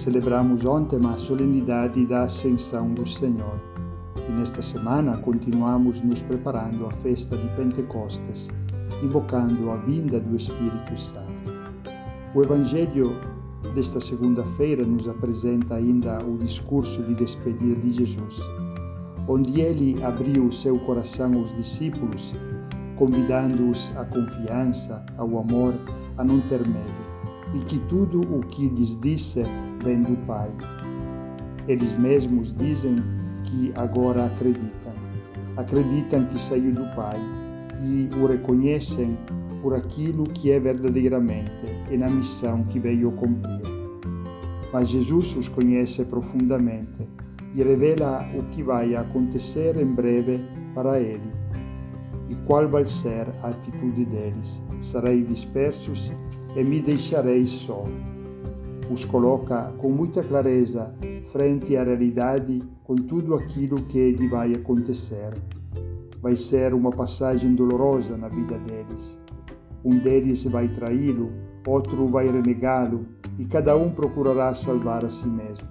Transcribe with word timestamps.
Celebramos 0.00 0.64
ontem 0.64 0.98
a 1.04 1.12
solenidade 1.12 2.06
da 2.06 2.22
Ascensão 2.22 2.88
do 2.94 3.06
Senhor 3.06 3.60
e 4.16 4.32
nesta 4.32 4.62
semana 4.62 5.18
continuamos 5.18 6.00
nos 6.00 6.22
preparando 6.22 6.86
à 6.86 6.90
festa 6.90 7.36
de 7.36 7.46
Pentecostes, 7.54 8.48
invocando 9.02 9.70
a 9.70 9.76
vinda 9.76 10.18
do 10.18 10.34
Espírito 10.34 10.96
Santo. 10.96 11.52
O 12.34 12.42
Evangelho 12.42 13.14
desta 13.74 14.00
segunda-feira 14.00 14.86
nos 14.86 15.06
apresenta 15.06 15.74
ainda 15.74 16.16
o 16.24 16.38
discurso 16.38 17.02
de 17.02 17.14
despedida 17.16 17.78
de 17.78 17.90
Jesus, 17.90 18.40
onde 19.28 19.60
ele 19.60 20.02
abriu 20.02 20.46
o 20.46 20.52
seu 20.52 20.78
coração 20.78 21.34
aos 21.34 21.54
discípulos, 21.58 22.32
convidando-os 22.96 23.94
à 23.98 24.06
confiança, 24.06 25.04
ao 25.18 25.38
amor, 25.38 25.74
a 26.16 26.24
não 26.24 26.40
ter 26.40 26.66
medo, 26.66 27.54
e 27.54 27.58
que 27.66 27.78
tudo 27.80 28.22
o 28.22 28.40
que 28.40 28.66
lhes 28.66 28.98
disse 28.98 29.44
vem 29.84 30.02
do 30.02 30.16
Pai. 30.26 30.50
Eles 31.68 31.96
mesmos 31.98 32.54
dizem 32.54 32.96
que 33.44 33.72
agora 33.74 34.26
acreditam. 34.26 34.92
Acreditam 35.56 36.26
que 36.26 36.38
saiu 36.40 36.72
do 36.72 36.84
Pai 36.94 37.18
e 37.82 38.08
o 38.16 38.26
reconhecem 38.26 39.16
por 39.62 39.74
aquilo 39.74 40.24
que 40.24 40.50
é 40.50 40.58
verdadeiramente 40.58 41.52
e 41.90 41.96
na 41.96 42.08
missão 42.08 42.64
que 42.64 42.78
veio 42.78 43.12
cumprir. 43.12 43.60
Mas 44.72 44.88
Jesus 44.88 45.36
os 45.36 45.48
conhece 45.48 46.04
profundamente 46.04 47.06
e 47.54 47.62
revela 47.62 48.24
o 48.34 48.44
que 48.44 48.62
vai 48.62 48.94
acontecer 48.94 49.76
em 49.76 49.86
breve 49.86 50.40
para 50.74 51.00
ele. 51.00 51.32
E 52.28 52.34
qual 52.46 52.68
vai 52.68 52.86
ser 52.86 53.26
a 53.42 53.48
atitude 53.48 54.04
deles? 54.04 54.62
Sarei 54.78 55.24
dispersos 55.24 56.12
e 56.54 56.62
me 56.62 56.80
deixarei 56.80 57.44
só. 57.44 57.84
Os 58.90 59.04
coloca 59.04 59.72
com 59.78 59.90
muita 59.90 60.22
clareza 60.22 60.94
frente 61.32 61.76
à 61.76 61.84
realidade 61.84 62.62
com 62.84 62.96
tudo 62.96 63.34
aquilo 63.34 63.82
que 63.82 64.12
lhe 64.12 64.28
vai 64.28 64.52
acontecer. 64.54 65.34
Vai 66.20 66.36
ser 66.36 66.74
uma 66.74 66.90
passagem 66.90 67.54
dolorosa 67.54 68.16
na 68.16 68.28
vida 68.28 68.58
deles 68.58 69.20
um 69.84 69.96
deles 69.98 70.44
vai 70.44 70.68
traí-lo, 70.68 71.32
outro 71.66 72.06
vai 72.06 72.30
renegá-lo, 72.30 73.06
e 73.38 73.44
cada 73.44 73.76
um 73.76 73.90
procurará 73.90 74.54
salvar 74.54 75.04
a 75.04 75.08
si 75.08 75.26
mesmo. 75.26 75.68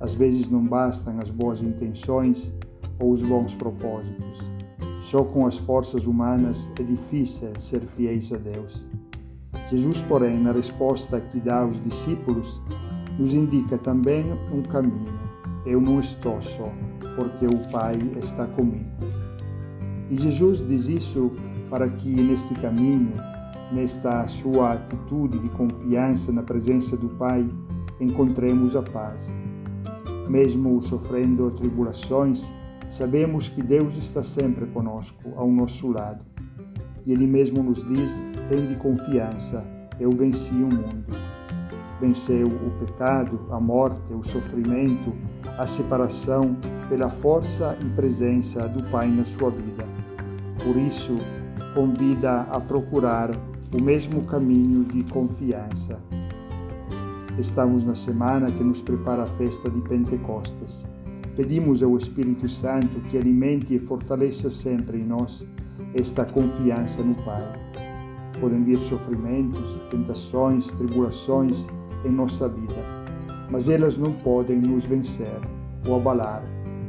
Às 0.00 0.14
vezes 0.14 0.48
não 0.48 0.64
bastam 0.66 1.18
as 1.20 1.30
boas 1.30 1.62
intenções 1.62 2.52
ou 3.00 3.12
os 3.12 3.22
bons 3.22 3.54
propósitos. 3.54 4.50
Só 5.00 5.22
com 5.22 5.46
as 5.46 5.56
forças 5.56 6.06
humanas 6.06 6.68
é 6.78 6.82
difícil 6.82 7.50
ser 7.58 7.80
fiéis 7.82 8.32
a 8.32 8.36
Deus. 8.36 8.84
Jesus, 9.68 10.00
porém, 10.02 10.38
na 10.40 10.52
resposta 10.52 11.20
que 11.20 11.40
dá 11.40 11.60
aos 11.60 11.82
discípulos, 11.82 12.60
nos 13.18 13.34
indica 13.34 13.76
também 13.76 14.24
um 14.52 14.62
caminho. 14.62 15.18
Eu 15.64 15.80
não 15.80 15.98
estou 15.98 16.40
só, 16.40 16.70
porque 17.16 17.46
o 17.46 17.70
Pai 17.70 17.98
está 18.16 18.46
comigo. 18.46 18.86
E 20.08 20.16
Jesus 20.16 20.64
diz 20.66 20.86
isso 20.86 21.32
para 21.68 21.88
que 21.88 22.08
neste 22.08 22.54
caminho, 22.54 23.12
nesta 23.72 24.28
sua 24.28 24.74
atitude 24.74 25.38
de 25.40 25.48
confiança 25.48 26.30
na 26.30 26.44
presença 26.44 26.96
do 26.96 27.08
Pai, 27.08 27.44
encontremos 28.00 28.76
a 28.76 28.82
paz. 28.82 29.28
Mesmo 30.28 30.80
sofrendo 30.80 31.50
tribulações, 31.50 32.48
sabemos 32.88 33.48
que 33.48 33.62
Deus 33.62 33.96
está 33.96 34.22
sempre 34.22 34.66
conosco, 34.66 35.32
ao 35.34 35.50
nosso 35.50 35.90
lado. 35.90 36.24
E 37.04 37.12
Ele 37.12 37.26
mesmo 37.26 37.62
nos 37.62 37.82
diz: 37.84 38.10
tende 38.48 38.74
confiança, 38.76 39.64
eu 39.98 40.10
venci 40.12 40.54
o 40.54 40.66
mundo. 40.66 41.04
Venceu 42.00 42.48
o 42.48 42.70
pecado, 42.84 43.40
a 43.50 43.58
morte, 43.58 44.12
o 44.12 44.22
sofrimento, 44.22 45.14
a 45.56 45.66
separação 45.66 46.56
pela 46.88 47.08
força 47.08 47.76
e 47.80 47.84
presença 47.94 48.68
do 48.68 48.82
Pai 48.90 49.08
na 49.08 49.24
sua 49.24 49.50
vida. 49.50 49.84
Por 50.62 50.76
isso, 50.76 51.16
convida 51.74 52.42
a 52.42 52.60
procurar 52.60 53.30
o 53.72 53.82
mesmo 53.82 54.24
caminho 54.24 54.84
de 54.84 55.04
confiança. 55.04 55.98
Estamos 57.38 57.82
na 57.82 57.94
semana 57.94 58.50
que 58.50 58.62
nos 58.62 58.80
prepara 58.80 59.24
a 59.24 59.26
festa 59.26 59.68
de 59.68 59.80
Pentecostes. 59.82 60.86
Pedimos 61.34 61.82
ao 61.82 61.96
Espírito 61.96 62.48
Santo 62.48 63.00
que 63.10 63.18
alimente 63.18 63.74
e 63.74 63.78
fortaleça 63.78 64.50
sempre 64.50 64.98
em 64.98 65.04
nós 65.04 65.46
esta 65.94 66.24
confiança 66.24 67.02
no 67.02 67.14
Pai. 67.14 67.85
Podem 68.40 68.62
vir 68.62 68.78
sofrimentos, 68.78 69.80
tentações, 69.90 70.66
tribulações 70.72 71.66
em 72.04 72.10
nossa 72.10 72.48
vida, 72.48 72.74
mas 73.50 73.68
elas 73.68 73.96
não 73.96 74.12
podem 74.12 74.58
nos 74.58 74.84
vencer 74.84 75.40
ou 75.86 75.96
abalar, 75.96 76.44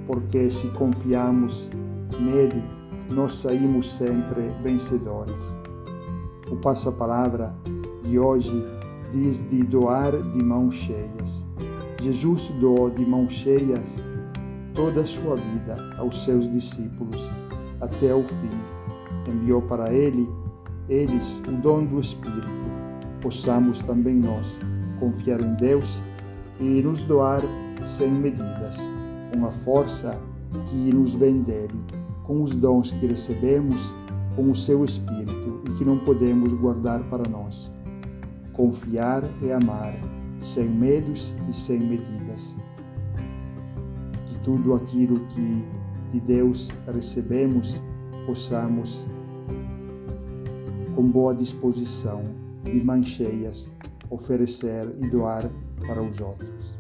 porque 0.06 0.50
se 0.50 0.68
confiamos 0.69 1.72
nele, 2.19 2.63
nós 3.09 3.36
saímos 3.36 3.94
sempre 3.94 4.50
vencedores. 4.62 5.53
O 6.52 6.56
passa-palavra 6.57 7.56
de 8.03 8.19
hoje 8.19 8.66
diz 9.12 9.38
de 9.50 9.63
doar 9.63 10.12
de 10.12 10.44
mãos 10.44 10.75
cheias. 10.75 11.46
Jesus 12.02 12.50
doou 12.59 12.90
de 12.90 13.06
mãos 13.06 13.31
cheias 13.31 13.96
toda 14.74 15.02
a 15.02 15.06
sua 15.06 15.36
vida 15.36 15.75
aos 15.97 16.24
seus 16.24 16.50
discípulos 16.52 17.22
até 17.81 18.13
o 18.13 18.24
fim. 18.24 18.50
Enviou 19.28 19.62
para 19.62 19.94
ele, 19.94 20.30
eles, 20.90 21.42
o 21.48 21.52
dom 21.52 21.86
do 21.86 22.00
Espírito. 22.00 22.48
Possamos 23.22 23.80
também 23.80 24.16
nós 24.16 24.59
confiar 25.00 25.42
em 25.42 25.53
Deus 25.56 26.00
e 26.59 26.81
nos 26.81 27.03
doar 27.03 27.42
sem 27.84 28.12
medidas, 28.12 28.75
com 29.31 29.46
a 29.46 29.52
força 29.52 30.20
que 30.68 30.94
nos 30.94 31.14
vem 31.14 31.42
dele 31.42 31.98
com 32.28 32.44
os 32.44 32.53
dons 32.53 32.92
que 32.92 33.08
recebemos 33.08 33.96
com 34.36 34.52
o 34.52 34.56
seu 34.56 34.84
Espírito 34.84 35.62
e 35.66 35.74
que 35.75 35.86
não 35.86 35.98
podemos 35.98 36.53
guardar 36.53 37.02
para 37.06 37.28
nós. 37.28 37.72
Confiar 38.52 39.24
e 39.42 39.52
amar, 39.52 39.96
sem 40.42 40.68
medos 40.68 41.34
e 41.50 41.54
sem 41.54 41.80
medidas. 41.80 42.54
Que 44.25 44.38
tudo 44.44 44.75
aquilo 44.75 45.22
que 45.28 45.66
de 46.12 46.19
Deus 46.19 46.68
recebemos 46.94 47.80
possamos, 48.25 49.08
com 50.97 51.03
boa 51.03 51.31
disposição, 51.31 52.24
de 52.63 52.84
mãos 52.84 53.06
cheias, 53.06 53.72
oferecer 54.09 54.90
e 55.00 55.08
doar 55.08 55.47
para 55.85 56.02
os 56.02 56.19
outros. 56.19 56.76